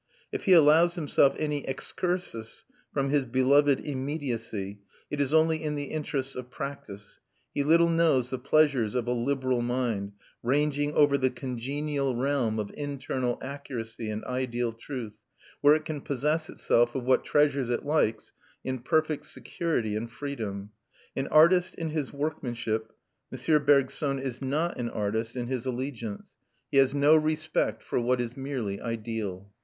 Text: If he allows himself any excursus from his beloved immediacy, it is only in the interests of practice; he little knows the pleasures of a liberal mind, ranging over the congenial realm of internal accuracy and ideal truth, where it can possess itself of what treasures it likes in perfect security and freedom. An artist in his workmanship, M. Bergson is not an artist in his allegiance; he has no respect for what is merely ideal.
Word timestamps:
If 0.31 0.45
he 0.45 0.53
allows 0.53 0.95
himself 0.95 1.35
any 1.37 1.63
excursus 1.67 2.65
from 2.91 3.11
his 3.11 3.23
beloved 3.25 3.79
immediacy, 3.81 4.79
it 5.11 5.21
is 5.21 5.31
only 5.31 5.61
in 5.61 5.75
the 5.75 5.91
interests 5.91 6.35
of 6.35 6.49
practice; 6.49 7.19
he 7.53 7.63
little 7.63 7.87
knows 7.87 8.31
the 8.31 8.39
pleasures 8.39 8.95
of 8.95 9.05
a 9.07 9.11
liberal 9.11 9.61
mind, 9.61 10.13
ranging 10.41 10.91
over 10.95 11.19
the 11.19 11.29
congenial 11.29 12.15
realm 12.15 12.57
of 12.57 12.73
internal 12.75 13.37
accuracy 13.43 14.09
and 14.09 14.25
ideal 14.25 14.73
truth, 14.73 15.13
where 15.61 15.75
it 15.75 15.85
can 15.85 16.01
possess 16.01 16.49
itself 16.49 16.95
of 16.95 17.03
what 17.03 17.23
treasures 17.23 17.69
it 17.69 17.85
likes 17.85 18.33
in 18.63 18.79
perfect 18.79 19.25
security 19.27 19.95
and 19.95 20.09
freedom. 20.11 20.71
An 21.15 21.27
artist 21.27 21.75
in 21.75 21.91
his 21.91 22.11
workmanship, 22.11 22.91
M. 23.31 23.63
Bergson 23.65 24.17
is 24.17 24.41
not 24.41 24.79
an 24.79 24.89
artist 24.89 25.35
in 25.35 25.45
his 25.45 25.67
allegiance; 25.67 26.37
he 26.71 26.77
has 26.79 26.91
no 26.95 27.15
respect 27.15 27.83
for 27.83 27.99
what 28.01 28.19
is 28.19 28.35
merely 28.35 28.81
ideal. 28.81 29.51